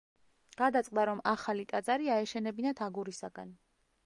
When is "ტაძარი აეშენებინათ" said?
1.73-2.83